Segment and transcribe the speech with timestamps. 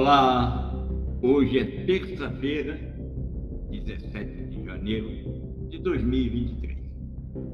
[0.00, 0.72] Olá,
[1.20, 2.78] hoje é terça-feira,
[3.68, 5.08] 17 de janeiro
[5.68, 6.78] de 2023.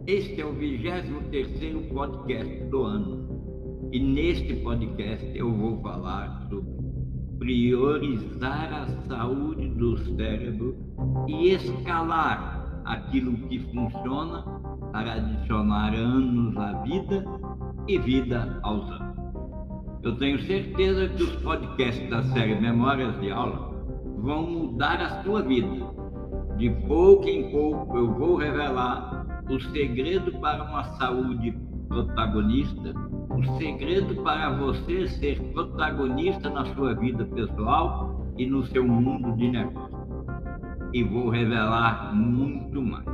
[0.06, 6.70] Este é o 23 podcast do ano e neste podcast eu vou falar sobre
[7.38, 10.76] priorizar a saúde do cérebro
[11.26, 14.42] e escalar aquilo que funciona
[14.92, 17.24] para adicionar anos à vida
[17.88, 19.03] e vida aos anos.
[20.04, 23.74] Eu tenho certeza que os podcasts da série Memórias de Aula
[24.18, 25.86] vão mudar a sua vida.
[26.58, 31.58] De pouco em pouco eu vou revelar o segredo para uma saúde
[31.88, 32.92] protagonista,
[33.30, 39.48] o segredo para você ser protagonista na sua vida pessoal e no seu mundo de
[39.48, 40.06] negócio.
[40.92, 43.06] E vou revelar muito mais.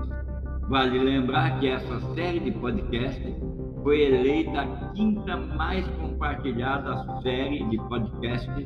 [0.68, 3.34] Vale lembrar que essa série de podcasts
[3.82, 8.64] foi eleita a quinta mais compartilhada série de podcasts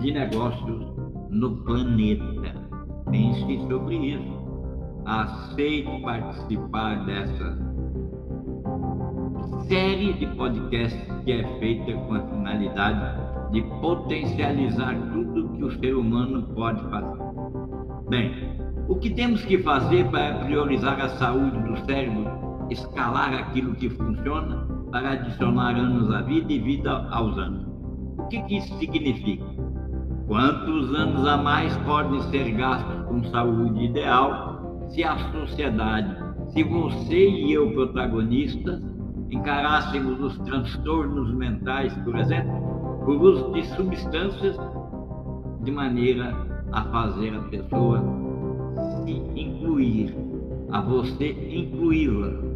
[0.00, 0.86] de negócios
[1.30, 2.54] no planeta.
[3.10, 4.38] Pense sobre isso.
[5.04, 7.58] Aceite participar dessa
[9.66, 15.94] série de podcasts que é feita com a finalidade de potencializar tudo que o ser
[15.94, 17.18] humano pode fazer.
[18.08, 18.32] Bem,
[18.88, 24.66] o que temos que fazer para priorizar a saúde do cérebro escalar aquilo que funciona
[24.90, 27.66] para adicionar anos à vida e vida aos anos.
[28.18, 29.44] O que, que isso significa?
[30.26, 36.16] Quantos anos a mais podem ser gastos com saúde ideal se a sociedade,
[36.52, 38.82] se você e eu, protagonistas,
[39.30, 44.56] encarássemos os transtornos mentais, por exemplo, por uso de substâncias
[45.62, 46.34] de maneira
[46.72, 48.02] a fazer a pessoa
[49.04, 50.14] se incluir,
[50.70, 52.47] a você incluí-la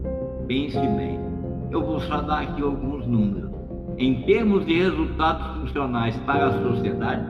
[0.47, 1.19] Pense bem.
[1.71, 3.51] Eu vou só dar aqui alguns números.
[3.99, 7.25] Em termos de resultados funcionais para a sociedade,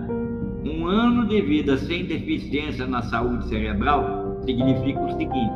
[0.65, 5.53] um ano de vida sem deficiência na saúde cerebral significa o seguinte: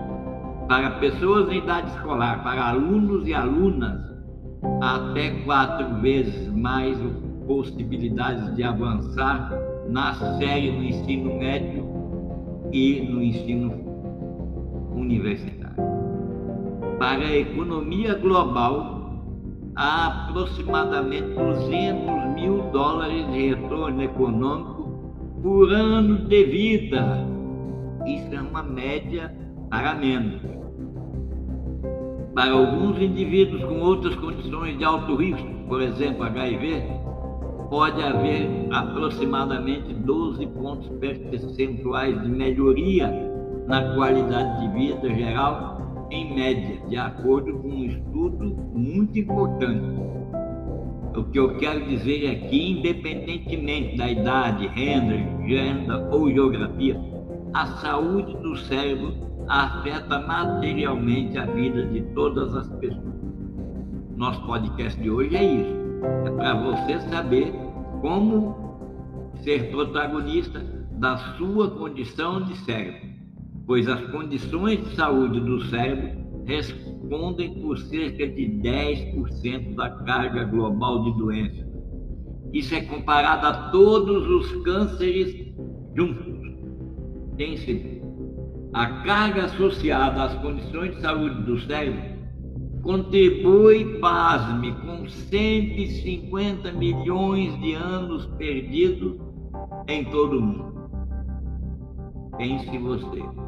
[0.69, 4.01] para pessoas em idade escolar, para alunos e alunas,
[4.81, 6.99] até quatro vezes mais
[7.47, 9.51] possibilidades de avançar
[9.89, 11.87] na série do ensino médio
[12.73, 13.73] e no ensino
[14.95, 15.96] universitário
[17.07, 19.23] para a economia global
[19.77, 24.91] há aproximadamente 200 mil dólares de retorno econômico
[25.41, 27.25] por ano de vida.
[28.05, 29.33] Isso é uma média
[29.71, 30.41] para menos.
[32.35, 36.83] Para alguns indivíduos com outras condições de alto risco, por exemplo, HIV,
[37.71, 43.07] pode haver aproximadamente 12 pontos percentuais de melhoria
[43.69, 45.77] na qualidade de vida geral
[46.11, 48.45] em média, de acordo com um estudo
[48.75, 49.85] muito importante.
[51.17, 57.01] O que eu quero dizer é que, independentemente da idade, renda, gênero ou geografia,
[57.55, 59.15] a saúde do cérebro
[59.49, 63.17] afeta materialmente a vida de todas as pessoas.
[64.17, 65.77] Nosso podcast de hoje é isso.
[66.27, 67.53] É para você saber
[68.01, 68.55] como
[69.43, 70.61] ser protagonista
[70.93, 73.16] da sua condição de cérebro
[73.67, 81.03] pois as condições de saúde do cérebro respondem por cerca de 10% da carga global
[81.05, 81.67] de doenças.
[82.53, 85.53] Isso é comparado a todos os cânceres
[85.95, 86.37] juntos.
[87.37, 88.01] Tem-se
[88.73, 92.17] a carga associada às condições de saúde do cérebro
[92.83, 99.19] contribui, pasme, com 150 milhões de anos perdidos
[99.89, 100.91] em todo o mundo.
[102.39, 103.46] Pense você.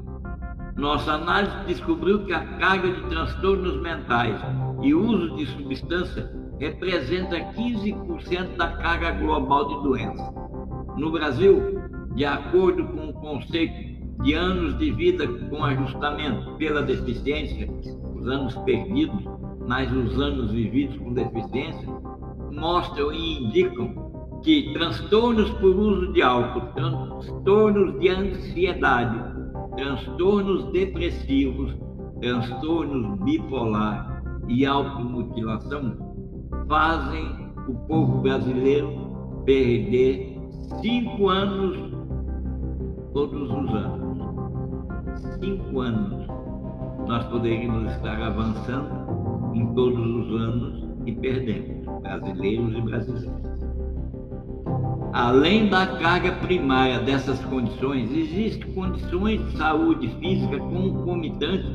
[0.79, 4.41] Nossa análise descobriu que a carga de transtornos mentais
[4.81, 10.33] e uso de substância representa 15% da carga global de doenças.
[10.97, 11.81] No Brasil,
[12.15, 17.69] de acordo com o conceito de anos de vida com ajustamento pela deficiência,
[18.15, 19.25] os anos perdidos,
[19.67, 21.89] mais os anos vividos com deficiência,
[22.53, 29.38] mostram e indicam que transtornos por uso de álcool, transtornos de ansiedade,
[29.79, 31.73] transtornos depressivos,
[32.21, 35.97] transtornos bipolar e automutilação
[36.67, 37.25] fazem
[37.69, 40.37] o povo brasileiro perder
[40.83, 41.79] cinco anos
[43.15, 44.19] todos os anos.
[45.41, 46.27] Cinco anos.
[47.07, 53.48] Nós poderíamos estar avançando em todos os anos e perdemos, brasileiros e brasileiras.
[55.19, 61.69] Além da carga primária dessas condições, existem condições de saúde física concomitantes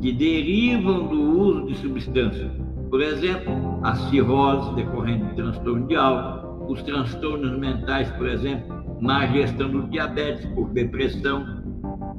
[0.00, 2.50] que derivam do uso de substâncias.
[2.90, 9.28] Por exemplo, a cirrose decorrente de transtorno de álcool, os transtornos mentais, por exemplo, má
[9.28, 11.62] gestão do diabetes por depressão,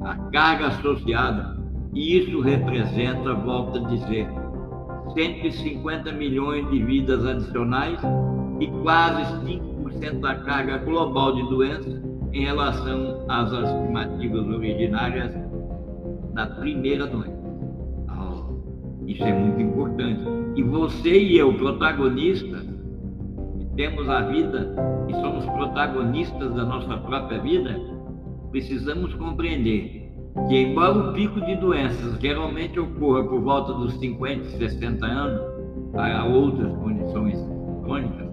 [0.00, 1.58] a carga associada,
[1.92, 4.26] e isso representa, volto a dizer,
[5.12, 8.00] 150 milhões de vidas adicionais
[8.60, 9.73] e quase 5%
[10.20, 12.02] da carga global de doenças
[12.32, 15.32] em relação às estimativas originárias
[16.34, 17.44] da primeira doença.
[19.06, 20.22] Isso é muito importante.
[20.56, 22.62] E você e eu, protagonistas,
[23.58, 24.74] que temos a vida
[25.08, 27.78] e somos protagonistas da nossa própria vida,
[28.50, 30.10] precisamos compreender
[30.48, 35.40] que, embora o pico de doenças geralmente ocorra por volta dos 50 e 60 anos,
[35.92, 37.38] para outras condições
[37.84, 38.23] crônicas,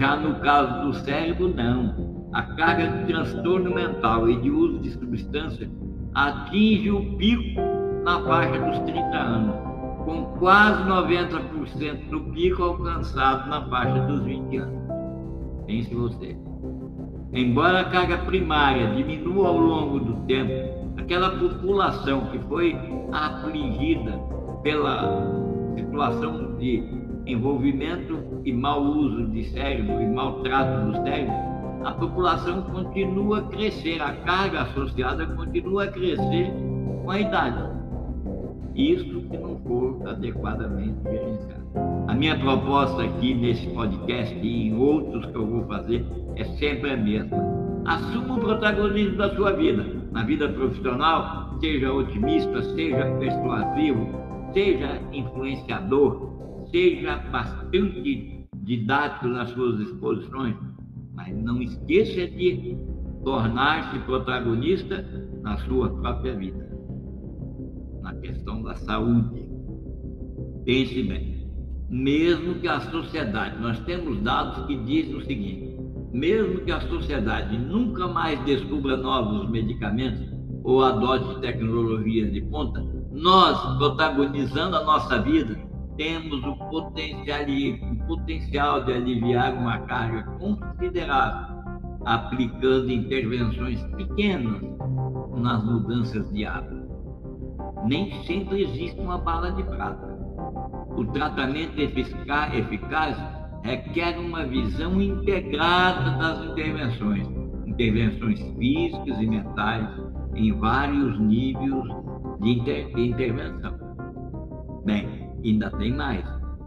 [0.00, 2.28] já no caso do cérebro, não.
[2.32, 5.70] A carga de transtorno mental e de uso de substância
[6.14, 7.60] atinge o pico
[8.02, 9.54] na faixa dos 30 anos,
[10.06, 14.80] com quase 90% do pico alcançado na faixa dos 20 anos.
[15.66, 16.36] Pense você.
[17.34, 22.74] Embora a carga primária diminua ao longo do tempo, aquela população que foi
[23.12, 24.18] afligida
[24.62, 25.30] pela
[25.76, 31.50] situação de envolvimento e mau uso de cérebro e maltrato do cérebro,
[31.84, 36.52] a população continua a crescer, a carga associada continua a crescer
[37.02, 37.80] com a idade.
[38.74, 41.60] Isso se não for adequadamente gerenciado.
[42.06, 46.04] A minha proposta aqui nesse podcast e em outros que eu vou fazer
[46.36, 47.38] é sempre a mesma.
[47.86, 49.84] Assuma o protagonismo da sua vida.
[50.12, 54.08] Na vida profissional, seja otimista, seja persuasivo,
[54.52, 56.30] seja influenciador,
[56.70, 60.56] seja bastante didático nas suas exposições,
[61.14, 62.76] mas não esqueça de
[63.24, 65.04] tornar-se protagonista
[65.42, 66.70] na sua própria vida,
[68.02, 69.48] na questão da saúde.
[70.64, 71.48] Pense bem,
[71.88, 75.76] mesmo que a sociedade, nós temos dados que dizem o seguinte:
[76.12, 80.28] mesmo que a sociedade nunca mais descubra novos medicamentos
[80.62, 87.40] ou adote tecnologias de ponta, nós, protagonizando a nossa vida, temos o potencial,
[87.82, 91.56] o potencial de aliviar uma carga considerável,
[92.04, 94.62] aplicando intervenções pequenas
[95.36, 96.88] nas mudanças de hábito.
[97.86, 100.18] Nem sempre existe uma bala de prata.
[100.96, 103.16] O tratamento eficaz, eficaz
[103.62, 107.28] requer uma visão integrada das intervenções,
[107.66, 109.88] intervenções físicas e mentais
[110.34, 111.84] em vários níveis
[112.40, 113.78] de, inter, de intervenção.
[114.84, 116.24] Bem, ainda tem mais.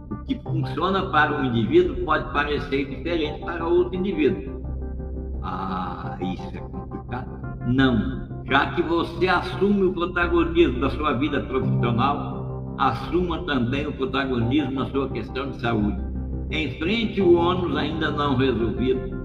[0.10, 4.62] O que funciona para um indivíduo pode parecer diferente para outro indivíduo.
[5.42, 7.30] Ah, isso é complicado.
[7.68, 8.24] Não.
[8.46, 14.86] Já que você assume o protagonismo da sua vida profissional, assuma também o protagonismo na
[14.88, 15.98] sua questão de saúde.
[16.52, 19.24] Enfrente o ônus ainda não resolvido.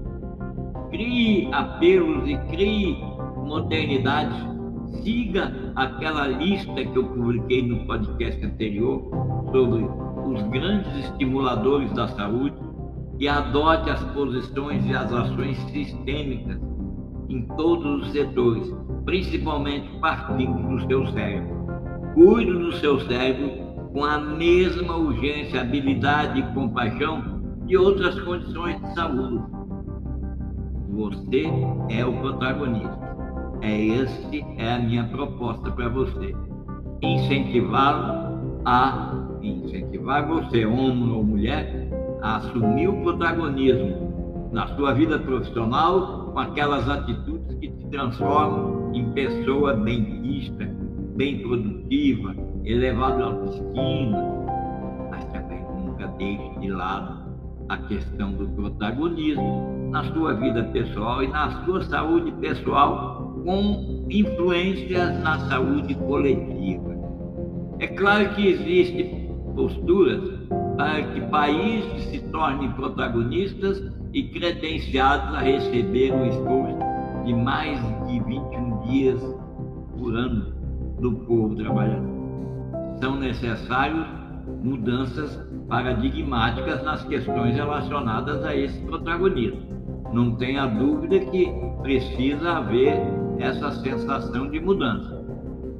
[0.89, 2.97] Crie apelos e crie
[3.45, 4.49] modernidades
[5.03, 9.09] siga aquela lista que eu publiquei no podcast anterior
[9.49, 9.85] sobre
[10.27, 12.55] os grandes estimuladores da saúde
[13.17, 16.59] e adote as posições e as ações sistêmicas
[17.29, 21.57] em todos os setores, principalmente partindo do seu cérebro.
[22.13, 23.49] Cuide do seu cérebro
[23.93, 29.43] com a mesma urgência, habilidade e compaixão de outras condições de saúde.
[30.89, 31.45] Você
[31.89, 33.08] é o protagonista.
[33.61, 36.33] É este é a minha proposta para você.
[37.01, 41.89] Incentivá-lo a incentivar você, homem ou mulher,
[42.21, 49.11] a assumir o protagonismo na sua vida profissional com aquelas atitudes que te transformam em
[49.11, 50.65] pessoa bem-vista,
[51.15, 54.17] bem produtiva, elevado à autoestima,
[55.09, 57.18] mas também nunca deixe de lado
[57.69, 65.19] a questão do protagonismo na sua vida pessoal e na sua saúde pessoal com influências
[65.21, 66.97] na saúde coletiva.
[67.79, 70.21] É claro que existem posturas
[70.75, 73.81] para que países se tornem protagonistas
[74.13, 76.77] e credenciados a receber um esforço
[77.25, 79.35] de mais de 21 dias
[79.97, 80.53] por ano
[80.99, 82.09] do povo trabalhador.
[82.99, 84.18] São necessárias
[84.63, 89.61] mudanças paradigmáticas nas questões relacionadas a esse protagonismo.
[90.13, 91.51] Não tenha dúvida que
[91.81, 92.95] precisa haver
[93.37, 95.23] essa sensação de mudança.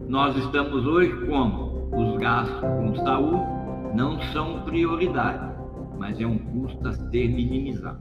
[0.07, 1.69] Nós estamos hoje como?
[1.95, 3.43] Os gastos com saúde
[3.95, 5.53] não são prioridade,
[5.97, 7.99] mas é um custo a ser minimizado.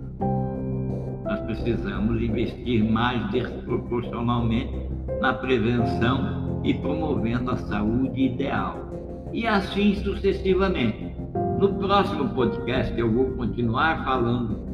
[1.24, 4.88] Nós precisamos investir mais desproporcionalmente
[5.20, 8.88] na prevenção e promovendo a saúde ideal.
[9.32, 11.14] E assim sucessivamente.
[11.60, 14.68] No próximo podcast eu vou continuar falando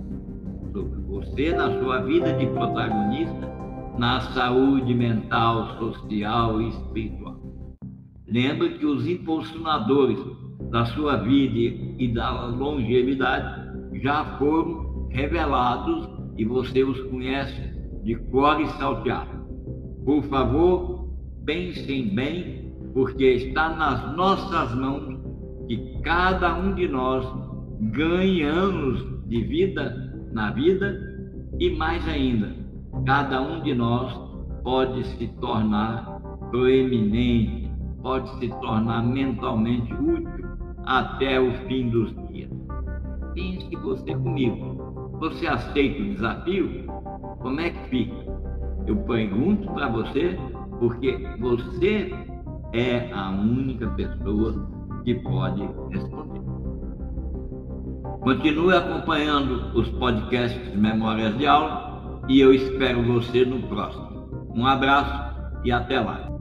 [0.75, 1.05] pessoa.
[1.07, 3.49] Você, na sua vida de protagonista,
[3.97, 7.37] na saúde mental, social e espiritual.
[8.27, 10.19] Lembre que os impulsionadores
[10.71, 17.63] da sua vida e da longevidade já foram revelados e você os conhece
[18.03, 19.45] de cor e salteado.
[20.05, 21.09] Por favor,
[21.45, 22.64] pensem bem,
[22.95, 25.19] porque está nas nossas mãos
[25.67, 27.27] que cada um de nós
[27.93, 30.97] ganhe anos de vida na vida
[31.59, 32.55] e mais ainda,
[33.05, 34.17] cada um de nós
[34.63, 36.21] pode se tornar
[36.51, 37.71] proeminente,
[38.01, 40.47] pode se tornar mentalmente útil
[40.87, 42.51] até o fim dos dias.
[43.35, 44.75] Pense você comigo.
[45.19, 46.87] Você aceita o desafio?
[47.41, 48.25] Como é que fica?
[48.87, 50.39] Eu pergunto para você
[50.79, 52.11] porque você
[52.75, 54.69] é a única pessoa
[55.05, 56.43] que pode responder.
[58.21, 64.49] Continue acompanhando os podcasts Memórias de Aula e eu espero você no próximo.
[64.55, 66.34] Um abraço e até lá.